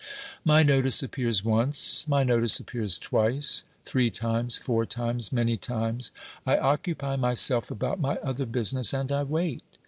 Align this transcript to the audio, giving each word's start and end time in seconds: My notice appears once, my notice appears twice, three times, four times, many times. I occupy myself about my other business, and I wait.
My 0.43 0.63
notice 0.63 1.03
appears 1.03 1.45
once, 1.45 2.07
my 2.07 2.23
notice 2.23 2.59
appears 2.59 2.97
twice, 2.97 3.65
three 3.85 4.09
times, 4.09 4.57
four 4.57 4.83
times, 4.83 5.31
many 5.31 5.57
times. 5.57 6.11
I 6.43 6.57
occupy 6.57 7.17
myself 7.17 7.69
about 7.69 7.99
my 7.99 8.15
other 8.17 8.47
business, 8.47 8.93
and 8.95 9.11
I 9.11 9.21
wait. 9.21 9.61